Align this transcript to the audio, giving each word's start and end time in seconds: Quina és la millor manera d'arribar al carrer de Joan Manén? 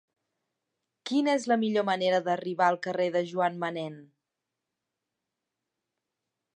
Quina 1.09 1.35
és 1.39 1.45
la 1.51 1.57
millor 1.65 1.85
manera 1.91 2.21
d'arribar 2.29 2.71
al 2.71 2.79
carrer 2.87 3.07
de 3.17 3.23
Joan 3.33 3.63
Manén? 3.65 4.03